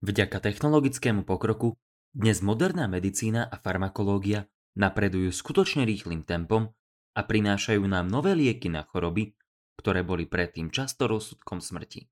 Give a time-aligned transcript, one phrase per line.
[0.00, 1.76] Vďaka technologickému pokroku
[2.16, 6.72] dnes moderná medicína a farmakológia napredujú skutočne rýchlým tempom
[7.12, 9.36] a prinášajú nám nové lieky na choroby,
[9.76, 12.08] ktoré boli predtým často rozsudkom smrti.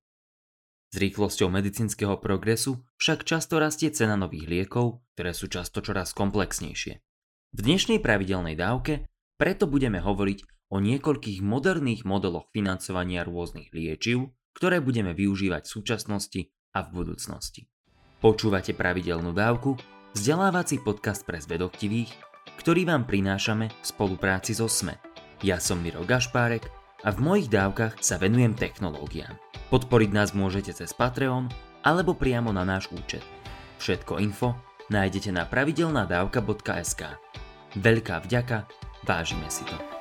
[0.93, 7.01] S rýchlosťou medicínskeho progresu však často rastie cena nových liekov, ktoré sú často čoraz komplexnejšie.
[7.57, 9.09] V dnešnej pravidelnej dávke
[9.41, 16.41] preto budeme hovoriť o niekoľkých moderných modeloch financovania rôznych liečiv, ktoré budeme využívať v súčasnosti
[16.77, 17.65] a v budúcnosti.
[18.19, 19.78] Počúvate pravidelnú dávku,
[20.10, 22.10] vzdelávací podcast pre zvedoktivých,
[22.59, 24.98] ktorý vám prinášame v spolupráci so SME.
[25.46, 26.66] Ja som Miro Gašpárek
[27.06, 29.38] a v mojich dávkach sa venujem technológiám.
[29.70, 31.46] Podporiť nás môžete cez Patreon
[31.86, 33.23] alebo priamo na náš účet.
[33.78, 34.59] Všetko info
[34.90, 37.02] nájdete na pravidelnadavka.sk.
[37.78, 38.66] Veľká vďaka,
[39.06, 39.98] vážime si to.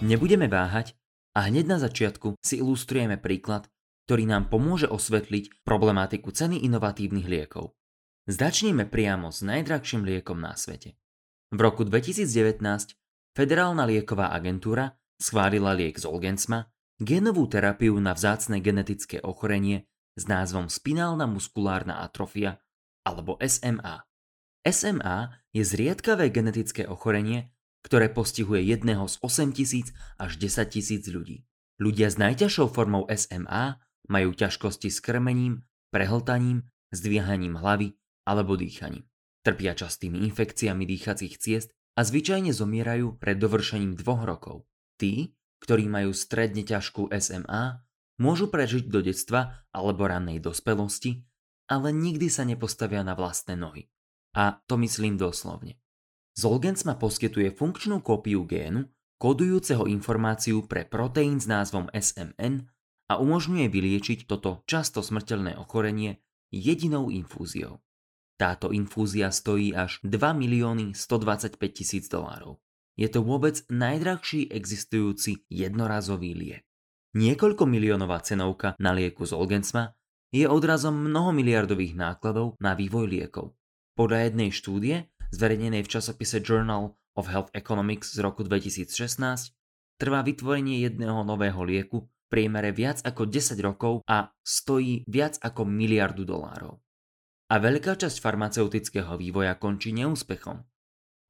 [0.00, 0.96] Nebudeme váhať
[1.36, 3.68] a hneď na začiatku si ilustrujeme príklad,
[4.08, 7.76] ktorý nám pomôže osvetliť problematiku ceny inovatívnych liekov.
[8.24, 10.96] Začneme priamo s najdrahším liekom na svete.
[11.52, 12.96] V roku 2019
[13.30, 19.86] Federálna lieková agentúra schválila liek Zolgensma, genovú terapiu na vzácne genetické ochorenie
[20.18, 22.58] s názvom spinálna muskulárna atrofia
[23.06, 24.02] alebo SMA.
[24.66, 31.44] SMA je zriedkavé genetické ochorenie, ktoré postihuje jedného z 8 tisíc až 10 tisíc ľudí.
[31.80, 37.96] Ľudia s najťažšou formou SMA majú ťažkosti s krmením, prehltaním, zdvíhaním hlavy
[38.28, 39.06] alebo dýchaním.
[39.40, 44.68] Trpia častými infekciami dýchacích ciest a zvyčajne zomierajú pred dovršením dvoch rokov.
[45.00, 45.32] Tí,
[45.64, 47.80] ktorí majú stredne ťažkú SMA,
[48.20, 51.24] môžu prežiť do detstva alebo rannej dospelosti,
[51.72, 53.88] ale nikdy sa nepostavia na vlastné nohy.
[54.36, 55.80] A to myslím doslovne.
[56.36, 58.86] Zolgensma poskytuje funkčnú kópiu génu,
[59.20, 62.64] kodujúceho informáciu pre proteín s názvom SMN
[63.10, 67.82] a umožňuje vyliečiť toto často smrteľné ochorenie jedinou infúziou.
[68.40, 72.56] Táto infúzia stojí až 2 milióny 125 tisíc dolárov.
[72.96, 76.64] Je to vôbec najdrahší existujúci jednorazový liek.
[77.12, 79.92] Niekoľko miliónová cenovka na lieku Zolgensma
[80.30, 83.52] je odrazom mnohomiliardových nákladov na vývoj liekov.
[83.98, 84.96] Podľa jednej štúdie
[85.30, 89.54] zverejnenej v časopise Journal of Health Economics z roku 2016,
[89.98, 95.66] trvá vytvorenie jedného nového lieku v priemere viac ako 10 rokov a stojí viac ako
[95.66, 96.78] miliardu dolárov.
[97.50, 100.62] A veľká časť farmaceutického vývoja končí neúspechom.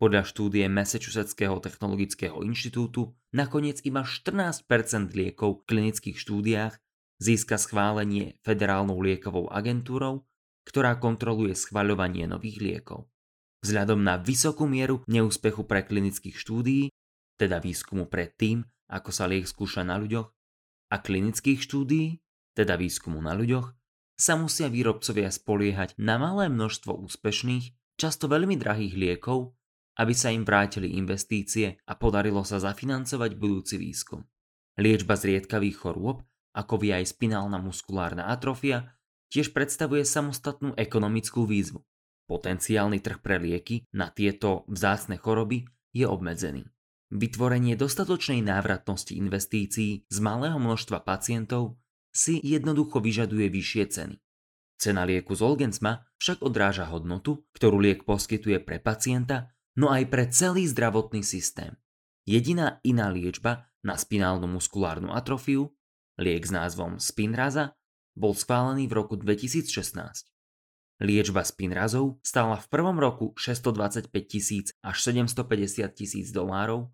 [0.01, 4.65] Podľa štúdie Massachusettského technologického inštitútu nakoniec iba 14%
[5.13, 6.73] liekov v klinických štúdiách
[7.21, 10.25] získa schválenie Federálnou liekovou agentúrou,
[10.65, 13.10] ktorá kontroluje schvaľovanie nových liekov.
[13.61, 16.89] Vzhľadom na vysokú mieru neúspechu pre klinických štúdií,
[17.37, 20.29] teda výskumu pred tým, ako sa liek skúša na ľuďoch,
[20.91, 22.19] a klinických štúdií,
[22.57, 23.73] teda výskumu na ľuďoch,
[24.21, 29.57] sa musia výrobcovia spoliehať na malé množstvo úspešných, často veľmi drahých liekov,
[29.97, 34.25] aby sa im vrátili investície a podarilo sa zafinancovať budúci výskum.
[34.81, 36.25] Liečba zriedkavých chorôb,
[36.57, 38.97] ako vie aj spinálna muskulárna atrofia,
[39.29, 41.85] tiež predstavuje samostatnú ekonomickú výzvu.
[42.31, 46.63] Potenciálny trh pre lieky na tieto vzácne choroby je obmedzený.
[47.11, 51.83] Vytvorenie dostatočnej návratnosti investícií z malého množstva pacientov
[52.15, 54.17] si jednoducho vyžaduje vyššie ceny.
[54.79, 60.71] Cena lieku Zolgensma však odráža hodnotu, ktorú liek poskytuje pre pacienta, no aj pre celý
[60.71, 61.75] zdravotný systém.
[62.31, 65.75] Jediná iná liečba na spinálnu muskulárnu atrofiu,
[66.15, 67.75] liek s názvom Spinraza,
[68.15, 70.31] bol schválený v roku 2016.
[71.01, 76.93] Liečba spinrazov stála v prvom roku 625 tisíc až 750 tisíc dolárov,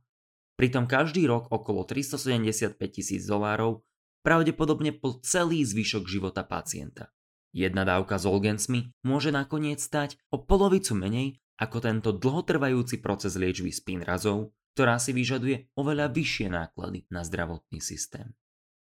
[0.55, 3.83] pritom každý rok okolo 375 tisíc dolárov,
[4.23, 7.11] pravdepodobne po celý zvyšok života pacienta.
[7.51, 14.55] Jedna dávka Zolgensmi môže nakoniec stať o polovicu menej ako tento dlhotrvajúci proces liečby spinrazov,
[14.79, 18.39] ktorá si vyžaduje oveľa vyššie náklady na zdravotný systém.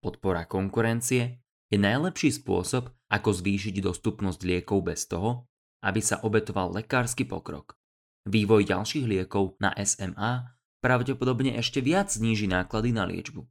[0.04, 5.48] Podpora konkurencie je najlepší spôsob, ako zvýšiť dostupnosť liekov bez toho,
[5.84, 7.76] aby sa obetoval lekársky pokrok.
[8.28, 10.52] Vývoj ďalších liekov na SMA
[10.84, 13.44] pravdepodobne ešte viac zníži náklady na liečbu.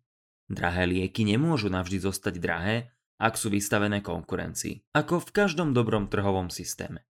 [0.47, 2.75] Drahé lieky nemôžu navždy zostať drahé,
[3.17, 7.09] ak sú vystavené konkurencii, ako v každom dobrom trhovom systéme.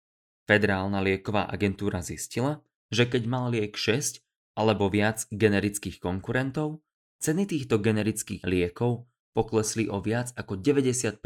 [0.49, 4.25] Federálna lieková agentúra zistila, že keď mal liek 6
[4.59, 6.83] alebo viac generických konkurentov,
[7.23, 11.23] ceny týchto generických liekov poklesli o viac ako 95%.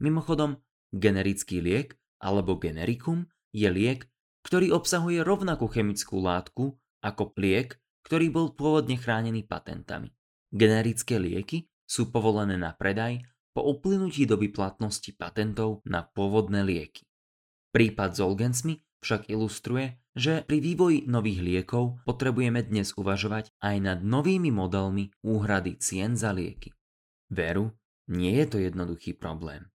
[0.00, 0.56] Mimochodom,
[0.92, 4.06] generický liek alebo generikum je liek,
[4.44, 10.12] ktorý obsahuje rovnakú chemickú látku ako liek, ktorý bol pôvodne chránený patentami.
[10.50, 13.22] Generické lieky sú povolené na predaj
[13.52, 17.06] po uplynutí doby platnosti patentov na pôvodné lieky.
[17.70, 24.50] Prípad Zolgensmi však ilustruje, že pri vývoji nových liekov potrebujeme dnes uvažovať aj nad novými
[24.50, 26.74] modelmi úhrady cien za lieky.
[27.30, 27.72] Veru,
[28.10, 29.70] nie je to jednoduchý problém.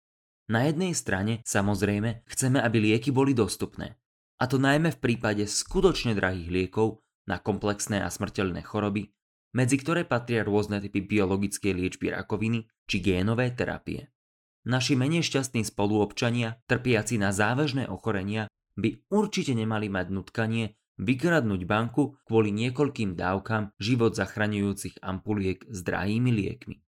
[0.45, 3.97] Na jednej strane, samozrejme, chceme, aby lieky boli dostupné.
[4.37, 9.09] A to najmä v prípade skutočne drahých liekov na komplexné a smrteľné choroby,
[9.55, 14.11] medzi ktoré patria rôzne typy biologickej liečby rakoviny či génové terapie.
[14.67, 22.19] Naši menej šťastní spoluobčania, trpiaci na závažné ochorenia, by určite nemali mať nutkanie vykradnúť banku
[22.27, 26.84] kvôli niekoľkým dávkam život zachraňujúcich ampuliek s drahými liekmi.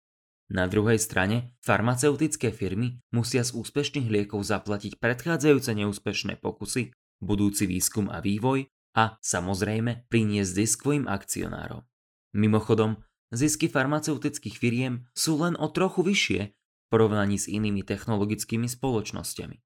[0.52, 6.92] Na druhej strane, farmaceutické firmy musia z úspešných liekov zaplatiť predchádzajúce neúspešné pokusy,
[7.24, 11.88] budúci výskum a vývoj a, samozrejme, priniesť zisk svojim akcionárom.
[12.36, 13.00] Mimochodom,
[13.32, 19.56] zisky farmaceutických firiem sú len o trochu vyššie v porovnaní s inými technologickými spoločnosťami.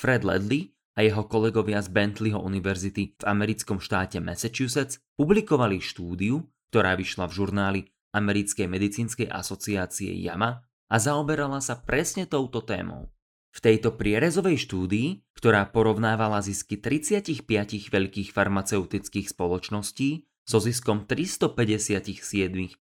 [0.00, 6.40] Fred Ledley a jeho kolegovia z Bentleyho univerzity v americkom štáte Massachusetts publikovali štúdiu,
[6.72, 7.80] ktorá vyšla v žurnáli
[8.12, 10.62] Americkej medicínskej asociácie JAMA
[10.92, 13.08] a zaoberala sa presne touto témou.
[13.52, 17.44] V tejto prierezovej štúdii, ktorá porovnávala zisky 35
[17.92, 22.16] veľkých farmaceutických spoločností so ziskom 357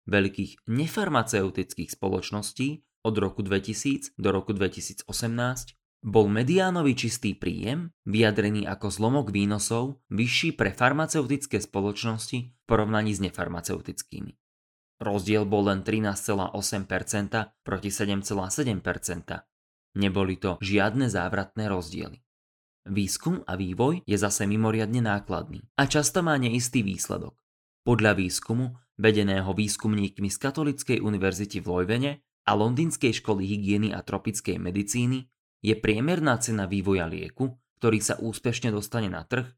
[0.08, 5.04] veľkých nefarmaceutických spoločností od roku 2000 do roku 2018,
[6.04, 13.24] bol mediánový čistý príjem, vyjadrený ako zlomok výnosov, vyšší pre farmaceutické spoločnosti v porovnaní s
[13.24, 14.36] nefarmaceutickými.
[15.04, 16.56] Rozdiel bol len 13,8%
[17.60, 20.00] proti 7,7%.
[20.00, 22.24] Neboli to žiadne závratné rozdiely.
[22.88, 27.36] Výskum a vývoj je zase mimoriadne nákladný a často má neistý výsledok.
[27.84, 32.12] Podľa výskumu, vedeného výskumníkmi z Katolíckej univerzity v Lojvene
[32.48, 35.28] a Londýnskej školy hygieny a tropickej medicíny,
[35.60, 39.48] je priemerná cena vývoja lieku, ktorý sa úspešne dostane na trh,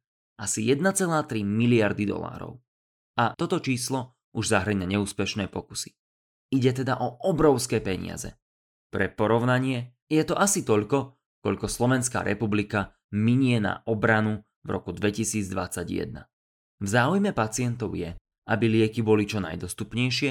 [0.43, 2.59] asi 1,3 miliardy dolárov.
[3.19, 5.97] A toto číslo už zahrňa neúspešné pokusy.
[6.53, 8.37] Ide teda o obrovské peniaze.
[8.93, 16.29] Pre porovnanie je to asi toľko, koľko Slovenská republika minie na obranu v roku 2021.
[16.77, 18.13] V záujme pacientov je,
[18.47, 20.31] aby lieky boli čo najdostupnejšie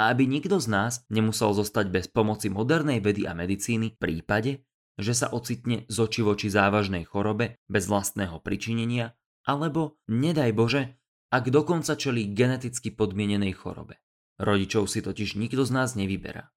[0.00, 4.64] a aby nikto z nás nemusel zostať bez pomoci modernej vedy a medicíny v prípade,
[4.96, 9.16] že sa ocitne z oči závažnej chorobe bez vlastného pričinenia
[9.48, 10.99] alebo, nedaj Bože,
[11.30, 14.02] ak dokonca čelí geneticky podmienenej chorobe.
[14.42, 16.50] Rodičov si totiž nikto z nás nevyberá.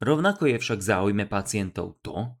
[0.00, 2.32] Rovnako je však záujme pacientov to,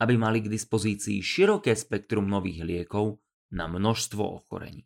[0.00, 3.20] aby mali k dispozícii široké spektrum nových liekov
[3.56, 4.84] na množstvo ochorení.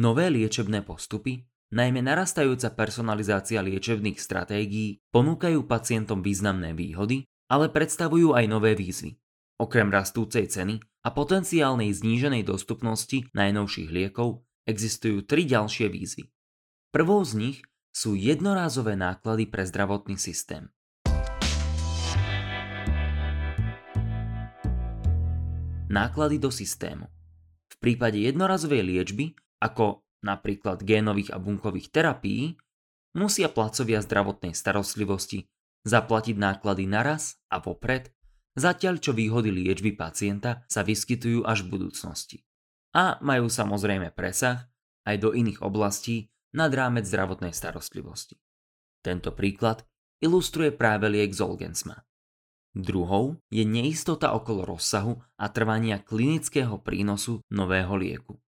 [0.00, 1.44] Nové liečebné postupy,
[1.76, 9.20] najmä narastajúca personalizácia liečebných stratégií, ponúkajú pacientom významné výhody, ale predstavujú aj nové výzvy.
[9.60, 16.30] Okrem rastúcej ceny a potenciálnej zníženej dostupnosti najnovších liekov existujú tri ďalšie výzvy.
[16.94, 17.58] Prvou z nich
[17.92, 20.70] sú jednorázové náklady pre zdravotný systém.
[25.92, 27.04] Náklady do systému.
[27.68, 32.56] V prípade jednorazovej liečby, ako napríklad génových a bunkových terapií,
[33.12, 35.44] musia placovia zdravotnej starostlivosti
[35.84, 38.08] zaplatiť náklady naraz a vopred,
[38.56, 42.38] zatiaľ čo výhody liečby pacienta sa vyskytujú až v budúcnosti
[42.92, 44.68] a majú samozrejme presah
[45.08, 48.36] aj do iných oblastí nad rámec zdravotnej starostlivosti.
[49.02, 49.82] Tento príklad
[50.22, 52.04] ilustruje práve liek Zolgensma.
[52.72, 58.40] Druhou je neistota okolo rozsahu a trvania klinického prínosu nového lieku.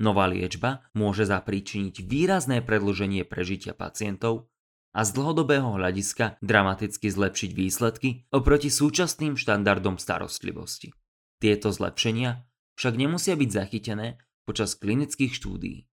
[0.00, 4.48] Nová liečba môže zapríčiniť výrazné predlženie prežitia pacientov
[4.96, 10.96] a z dlhodobého hľadiska dramaticky zlepšiť výsledky oproti súčasným štandardom starostlivosti.
[11.36, 12.45] Tieto zlepšenia
[12.76, 15.88] však nemusia byť zachytené počas klinických štúdií.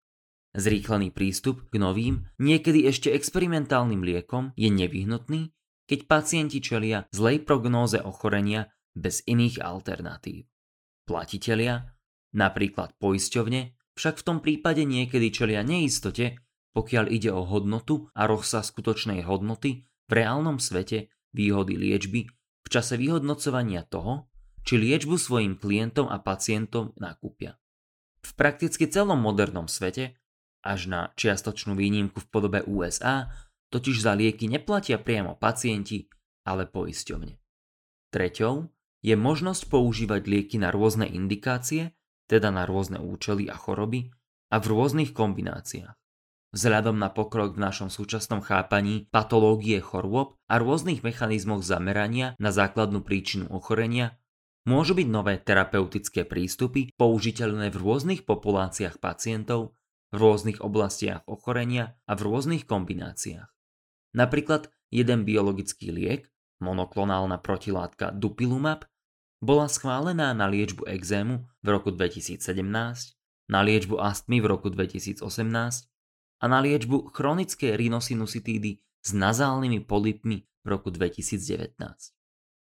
[0.52, 5.48] Zrýchlený prístup k novým, niekedy ešte experimentálnym liekom je nevyhnutný,
[5.88, 10.44] keď pacienti čelia zlej prognóze ochorenia bez iných alternatív.
[11.08, 11.96] Platitelia,
[12.36, 16.36] napríklad poisťovne, však v tom prípade niekedy čelia neistote,
[16.76, 22.28] pokiaľ ide o hodnotu a rozsah skutočnej hodnoty v reálnom svete výhody liečby
[22.62, 24.31] v čase vyhodnocovania toho,
[24.62, 27.59] či liečbu svojim klientom a pacientom nakúpia.
[28.23, 30.14] V prakticky celom modernom svete,
[30.62, 33.31] až na čiastočnú výnimku v podobe USA,
[33.75, 36.07] totiž za lieky neplatia priamo pacienti,
[36.47, 37.35] ale poisťovne.
[38.14, 38.71] Treťou
[39.02, 41.90] je možnosť používať lieky na rôzne indikácie,
[42.31, 44.14] teda na rôzne účely a choroby,
[44.52, 45.97] a v rôznych kombináciách.
[46.52, 53.00] Vzhľadom na pokrok v našom súčasnom chápaní patológie chorôb a rôznych mechanizmoch zamerania na základnú
[53.00, 54.21] príčinu ochorenia,
[54.69, 59.75] môžu byť nové terapeutické prístupy použiteľné v rôznych populáciách pacientov,
[60.12, 63.49] v rôznych oblastiach ochorenia a v rôznych kombináciách.
[64.12, 66.28] Napríklad jeden biologický liek,
[66.61, 68.85] monoklonálna protilátka Dupilumab,
[69.42, 72.38] bola schválená na liečbu exému v roku 2017,
[73.50, 75.26] na liečbu astmy v roku 2018
[76.38, 82.21] a na liečbu chronickej rhinosinusitídy s nazálnymi polipmi v roku 2019.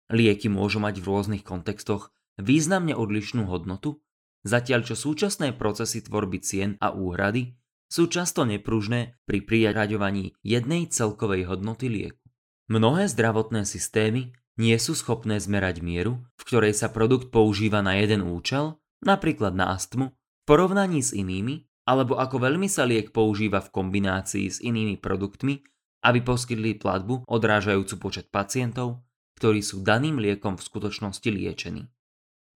[0.07, 3.99] Lieky môžu mať v rôznych kontextoch významne odlišnú hodnotu,
[4.47, 11.47] zatiaľ čo súčasné procesy tvorby cien a úhrady sú často nepružné pri priraďovaní jednej celkovej
[11.47, 12.23] hodnoty lieku.
[12.67, 18.27] Mnohé zdravotné systémy nie sú schopné zmerať mieru, v ktorej sa produkt používa na jeden
[18.27, 23.71] účel, napríklad na astmu, v porovnaní s inými, alebo ako veľmi sa liek používa v
[23.71, 25.63] kombinácii s inými produktmi,
[26.03, 29.06] aby poskytli platbu odrážajúcu počet pacientov,
[29.37, 31.87] ktorí sú daným liekom v skutočnosti liečení.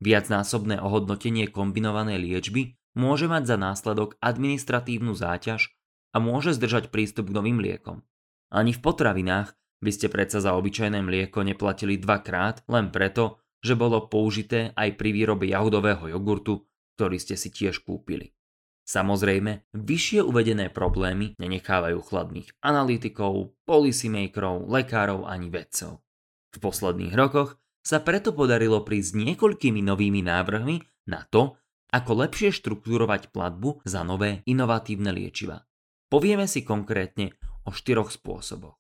[0.02, 5.70] Viacnásobné ohodnotenie kombinovanej liečby môže mať za následok administratívnu záťaž
[6.12, 8.02] a môže zdržať prístup k novým liekom.
[8.50, 14.10] Ani v potravinách by ste predsa za obyčajné mlieko neplatili dvakrát len preto, že bolo
[14.10, 16.66] použité aj pri výrobe jahodového jogurtu,
[16.98, 18.34] ktorý ste si tiež kúpili.
[18.82, 26.02] Samozrejme, vyššie uvedené problémy nenechávajú chladných analytikov, policymakerov, lekárov ani vedcov.
[26.51, 31.58] V posledných rokoch sa preto podarilo prísť niekoľkými novými návrhmi na to,
[31.91, 35.63] ako lepšie štruktúrovať platbu za nové inovatívne liečiva.
[36.12, 37.36] Povieme si konkrétne
[37.67, 38.75] o štyroch spôsoboch.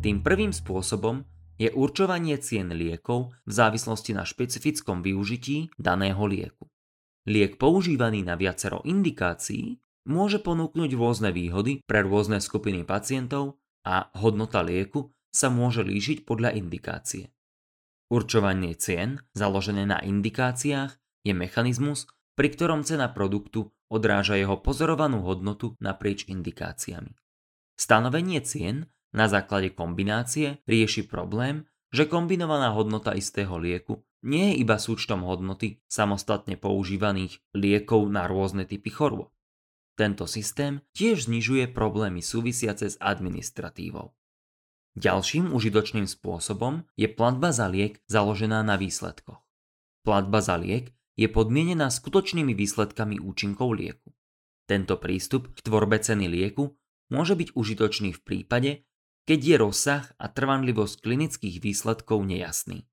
[0.00, 1.22] Tým prvým spôsobom
[1.60, 6.72] je určovanie cien liekov v závislosti na špecifickom využití daného lieku.
[7.28, 9.76] Liek používaný na viacero indikácií
[10.06, 16.56] môže ponúknuť rôzne výhody pre rôzne skupiny pacientov a hodnota lieku sa môže líšiť podľa
[16.58, 17.30] indikácie.
[18.10, 25.78] Určovanie cien, založené na indikáciách, je mechanizmus, pri ktorom cena produktu odráža jeho pozorovanú hodnotu
[25.78, 27.14] naprieč indikáciami.
[27.78, 34.78] Stanovenie cien na základe kombinácie rieši problém, že kombinovaná hodnota istého lieku nie je iba
[34.78, 39.32] súčtom hodnoty samostatne používaných liekov na rôzne typy chorôb.
[40.00, 44.16] Tento systém tiež znižuje problémy súvisiace s administratívou.
[44.96, 49.44] Ďalším užitočným spôsobom je platba za liek založená na výsledkoch.
[50.00, 54.16] Platba za liek je podmienená skutočnými výsledkami účinkov lieku.
[54.64, 56.80] Tento prístup k tvorbe ceny lieku
[57.12, 58.88] môže byť užitočný v prípade,
[59.28, 62.88] keď je rozsah a trvanlivosť klinických výsledkov nejasný.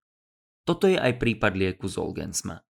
[0.67, 2.67] Toto je aj prípad lieku Zolgensma.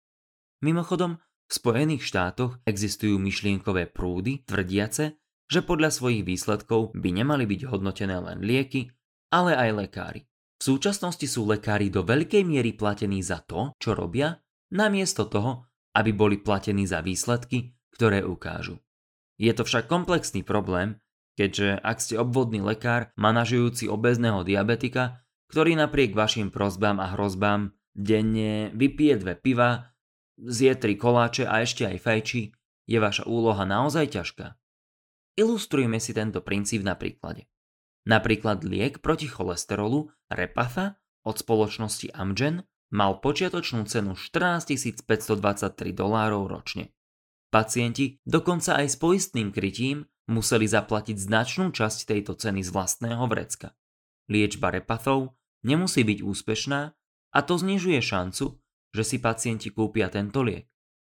[0.64, 1.20] Mimochodom,
[1.52, 5.20] v Spojených štátoch existujú myšlienkové prúdy tvrdiace,
[5.52, 8.88] že podľa svojich výsledkov by nemali byť hodnotené len lieky,
[9.36, 10.22] ale aj lekári.
[10.64, 14.40] V súčasnosti sú lekári do veľkej miery platení za to, čo robia,
[14.72, 18.80] namiesto toho, aby boli platení za výsledky, ktoré ukážu.
[19.36, 21.04] Je to však komplexný problém,
[21.36, 25.20] keďže ak ste obvodný lekár manažujúci obezného diabetika,
[25.52, 29.91] ktorý napriek vašim prozbám a hrozbám denne vypije dve piva,
[30.42, 32.44] zje tri koláče a ešte aj fajči,
[32.90, 34.58] je vaša úloha naozaj ťažká.
[35.40, 37.48] Ilustrujme si tento princíp na príklade.
[38.04, 46.92] Napríklad liek proti cholesterolu Repatha od spoločnosti Amgen mal počiatočnú cenu 14 523 dolárov ročne.
[47.52, 53.76] Pacienti, dokonca aj s poistným krytím, museli zaplatiť značnú časť tejto ceny z vlastného vrecka.
[54.32, 55.36] Liečba repathov
[55.68, 56.82] nemusí byť úspešná
[57.32, 58.61] a to znižuje šancu,
[58.92, 60.68] že si pacienti kúpia tento liek.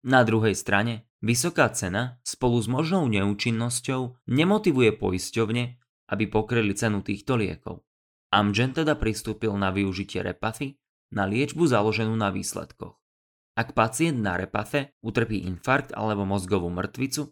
[0.06, 5.64] Na druhej strane, vysoká cena spolu s možnou neúčinnosťou nemotivuje poisťovne,
[6.12, 7.82] aby pokryli cenu týchto liekov.
[8.34, 10.78] Amgen teda pristúpil na využitie repathy
[11.14, 12.98] na liečbu založenú na výsledkoch.
[13.54, 17.30] Ak pacient na repathe utrpí infarkt alebo mozgovú mŕtvicu,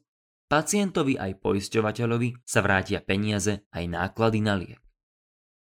[0.51, 4.83] Pacientovi aj poisťovateľovi sa vrátia peniaze aj náklady na liek.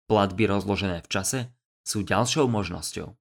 [0.05, 1.39] Platby rozložené v čase
[1.81, 3.17] sú ďalšou možnosťou.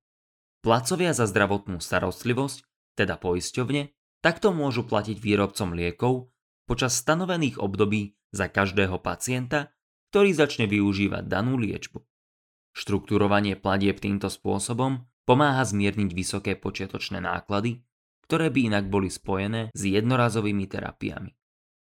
[0.65, 2.65] Placovia za zdravotnú starostlivosť,
[2.97, 3.93] teda poisťovne,
[4.25, 6.33] takto môžu platiť výrobcom liekov
[6.65, 9.77] počas stanovených období za každého pacienta,
[10.09, 12.01] ktorý začne využívať danú liečbu.
[12.73, 17.85] Štruktúrovanie platieb týmto spôsobom pomáha zmierniť vysoké počiatočné náklady,
[18.25, 21.37] ktoré by inak boli spojené s jednorazovými terapiami.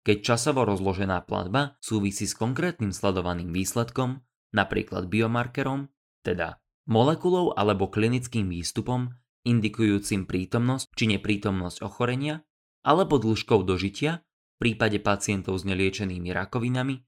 [0.06, 4.22] Keď časovo rozložená platba súvisí s konkrétnym sledovaným výsledkom,
[4.54, 5.90] napríklad biomarkerom,
[6.22, 9.12] teda molekulou alebo klinickým výstupom
[9.44, 12.44] indikujúcim prítomnosť či neprítomnosť ochorenia,
[12.84, 17.00] alebo dĺžkou dožitia v prípade pacientov s neliečenými rakovinami,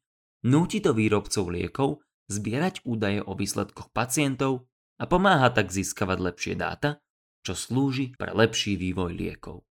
[0.48, 2.00] núti to výrobcov liekov
[2.32, 7.00] zbierať údaje o výsledkoch pacientov a pomáha tak získavať lepšie dáta,
[7.44, 9.66] čo slúži pre lepší vývoj liekov.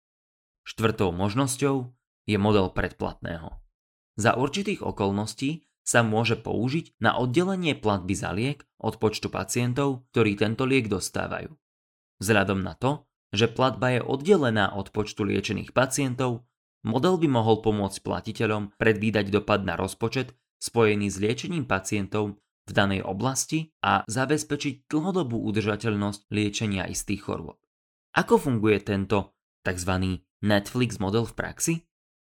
[0.67, 1.75] Štvrtou možnosťou
[2.27, 3.61] je model predplatného.
[4.19, 10.37] Za určitých okolností sa môže použiť na oddelenie platby za liek od počtu pacientov, ktorí
[10.37, 11.49] tento liek dostávajú.
[12.21, 16.45] Vzhľadom na to, že platba je oddelená od počtu liečených pacientov,
[16.85, 22.37] model by mohol pomôcť platiteľom predvídať dopad na rozpočet spojený s liečením pacientov
[22.69, 27.57] v danej oblasti a zabezpečiť dlhodobú udržateľnosť liečenia istých chorôb.
[28.13, 29.33] Ako funguje tento
[29.65, 30.21] tzv.
[30.45, 31.73] Netflix model v praxi?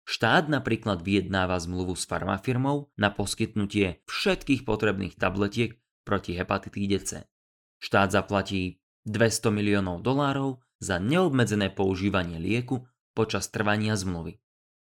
[0.10, 7.30] Štát napríklad vyjednáva zmluvu s farmafirmou na poskytnutie všetkých potrebných tabletiek proti hepatitíde C.
[7.78, 14.42] Štát zaplatí 200 miliónov dolárov za neobmedzené používanie lieku počas trvania zmluvy.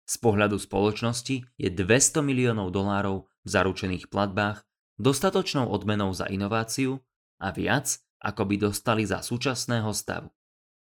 [0.03, 4.67] Z pohľadu spoločnosti je 200 miliónov dolárov v zaručených platbách
[4.99, 6.99] dostatočnou odmenou za inováciu
[7.39, 10.35] a viac, ako by dostali za súčasného stavu.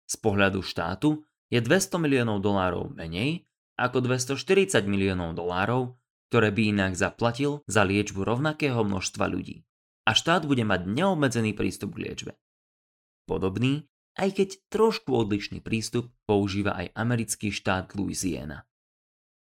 [0.10, 1.22] Z pohľadu štátu
[1.54, 3.47] je 200 miliónov dolárov menej
[3.78, 5.96] ako 240 miliónov dolárov,
[6.28, 9.64] ktoré by inak zaplatil za liečbu rovnakého množstva ľudí.
[10.04, 12.32] A štát bude mať neobmedzený prístup k liečbe.
[13.28, 18.66] Podobný, aj keď trošku odlišný prístup používa aj americký štát Louisiana.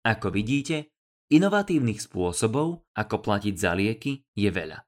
[0.05, 0.93] Ako vidíte,
[1.31, 4.83] inovatívnych spôsobov, ako platiť za lieky, je veľa.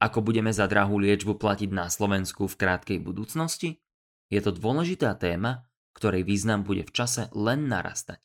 [0.00, 3.82] Ako budeme za drahú liečbu platiť na Slovensku v krátkej budúcnosti?
[4.30, 8.22] Je to dôležitá téma, ktorej význam bude v čase len narastať.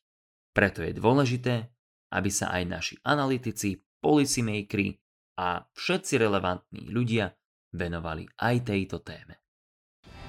[0.55, 1.67] Preto je dôležité,
[2.15, 4.95] aby sa aj naši analytici, policymakeri
[5.35, 7.27] a všetci relevantní ľudia
[7.75, 9.43] venovali aj tejto téme.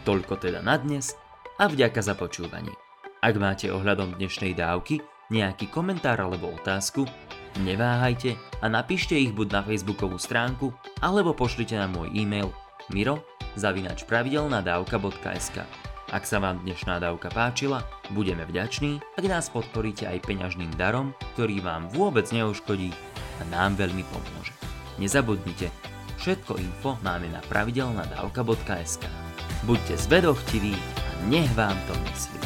[0.02, 1.14] Toľko teda na dnes
[1.62, 2.74] a vďaka za počúvanie.
[3.22, 4.98] Ak máte ohľadom dnešnej dávky
[5.30, 7.06] nejaký komentár alebo otázku,
[7.62, 12.50] neváhajte a napíšte ich buď na facebookovú stránku alebo pošlite na môj e-mail
[12.90, 13.22] miro
[13.58, 15.62] zavinač pravidelnadavka.sk
[16.06, 17.82] Ak sa vám dnešná dávka páčila,
[18.14, 22.94] budeme vďační, ak nás podporíte aj peňažným darom, ktorý vám vôbec neuškodí
[23.38, 24.54] a nám veľmi pomôže.
[25.02, 25.66] Nezabudnite,
[26.22, 29.02] všetko info máme na pravidelnadavka.sk.
[29.66, 32.45] Buďte zvedochtiví a nech vám to myslí.